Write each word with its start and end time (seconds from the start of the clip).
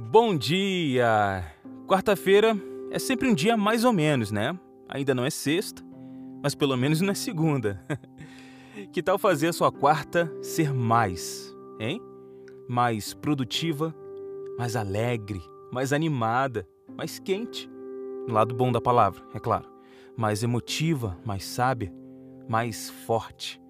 Bom 0.00 0.36
dia! 0.38 1.44
Quarta-feira 1.88 2.56
é 2.92 3.00
sempre 3.00 3.26
um 3.28 3.34
dia 3.34 3.56
mais 3.56 3.84
ou 3.84 3.92
menos, 3.92 4.30
né? 4.30 4.56
Ainda 4.88 5.12
não 5.12 5.24
é 5.24 5.28
sexta, 5.28 5.82
mas 6.40 6.54
pelo 6.54 6.76
menos 6.76 7.00
não 7.00 7.10
é 7.10 7.14
segunda. 7.14 7.84
que 8.92 9.02
tal 9.02 9.18
fazer 9.18 9.48
a 9.48 9.52
sua 9.52 9.72
quarta 9.72 10.32
ser 10.40 10.72
mais, 10.72 11.52
hein? 11.80 12.00
Mais 12.68 13.12
produtiva, 13.12 13.92
mais 14.56 14.76
alegre, 14.76 15.42
mais 15.72 15.92
animada, 15.92 16.64
mais 16.96 17.18
quente. 17.18 17.68
No 18.28 18.34
lado 18.34 18.54
bom 18.54 18.70
da 18.70 18.80
palavra, 18.80 19.20
é 19.34 19.40
claro. 19.40 19.68
Mais 20.16 20.44
emotiva, 20.44 21.18
mais 21.24 21.44
sábia, 21.44 21.92
mais 22.48 22.88
forte, 22.88 23.60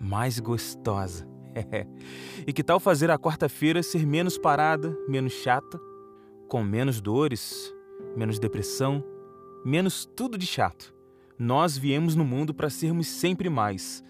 mais 0.00 0.40
gostosa. 0.40 1.35
e 2.46 2.52
que 2.52 2.62
tal 2.62 2.78
fazer 2.78 3.10
a 3.10 3.18
quarta-feira 3.18 3.82
ser 3.82 4.06
menos 4.06 4.38
parada, 4.38 4.96
menos 5.08 5.32
chata, 5.32 5.80
com 6.48 6.62
menos 6.62 7.00
dores, 7.00 7.74
menos 8.16 8.38
depressão, 8.38 9.04
menos 9.64 10.04
tudo 10.16 10.38
de 10.38 10.46
chato? 10.46 10.94
Nós 11.38 11.76
viemos 11.76 12.14
no 12.14 12.24
mundo 12.24 12.54
para 12.54 12.70
sermos 12.70 13.06
sempre 13.06 13.50
mais. 13.50 14.02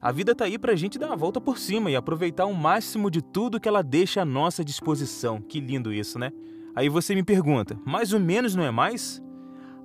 A 0.00 0.12
vida 0.12 0.34
tá 0.34 0.44
aí 0.44 0.58
para 0.58 0.72
a 0.72 0.76
gente 0.76 0.98
dar 0.98 1.06
uma 1.06 1.16
volta 1.16 1.40
por 1.40 1.56
cima 1.56 1.90
e 1.90 1.96
aproveitar 1.96 2.46
o 2.46 2.54
máximo 2.54 3.10
de 3.10 3.22
tudo 3.22 3.60
que 3.60 3.68
ela 3.68 3.82
deixa 3.82 4.22
à 4.22 4.24
nossa 4.24 4.64
disposição. 4.64 5.40
Que 5.40 5.60
lindo 5.60 5.92
isso, 5.92 6.18
né? 6.18 6.30
Aí 6.74 6.88
você 6.88 7.14
me 7.14 7.22
pergunta, 7.22 7.78
mais 7.86 8.12
ou 8.12 8.20
menos 8.20 8.54
não 8.54 8.64
é 8.64 8.70
mais? 8.70 9.22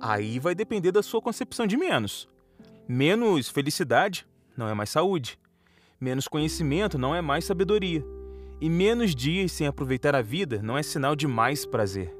Aí 0.00 0.38
vai 0.38 0.54
depender 0.54 0.92
da 0.92 1.02
sua 1.02 1.22
concepção 1.22 1.66
de 1.66 1.76
menos. 1.76 2.28
Menos 2.88 3.48
felicidade 3.48 4.26
não 4.56 4.68
é 4.68 4.74
mais 4.74 4.90
saúde. 4.90 5.38
Menos 6.00 6.26
conhecimento 6.26 6.96
não 6.96 7.14
é 7.14 7.20
mais 7.20 7.44
sabedoria. 7.44 8.02
E 8.58 8.70
menos 8.70 9.14
dias 9.14 9.52
sem 9.52 9.66
aproveitar 9.66 10.14
a 10.14 10.22
vida 10.22 10.62
não 10.62 10.78
é 10.78 10.82
sinal 10.82 11.14
de 11.14 11.26
mais 11.26 11.66
prazer. 11.66 12.16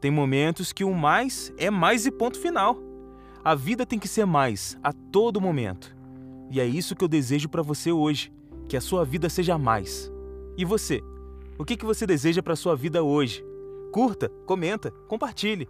Tem 0.00 0.10
momentos 0.10 0.72
que 0.72 0.84
o 0.84 0.94
mais 0.94 1.52
é 1.58 1.70
mais 1.70 2.06
e 2.06 2.10
ponto 2.10 2.40
final. 2.40 2.78
A 3.44 3.54
vida 3.54 3.84
tem 3.84 3.98
que 3.98 4.08
ser 4.08 4.24
mais 4.24 4.78
a 4.82 4.90
todo 4.90 5.38
momento. 5.38 5.94
E 6.50 6.60
é 6.60 6.66
isso 6.66 6.96
que 6.96 7.04
eu 7.04 7.08
desejo 7.08 7.46
para 7.46 7.60
você 7.60 7.92
hoje, 7.92 8.32
que 8.66 8.76
a 8.76 8.80
sua 8.80 9.04
vida 9.04 9.28
seja 9.28 9.58
mais. 9.58 10.10
E 10.56 10.64
você? 10.64 11.02
O 11.58 11.66
que, 11.66 11.76
que 11.76 11.84
você 11.84 12.06
deseja 12.06 12.42
para 12.42 12.56
sua 12.56 12.74
vida 12.74 13.02
hoje? 13.02 13.44
Curta, 13.92 14.30
comenta, 14.46 14.90
compartilhe. 15.06 15.68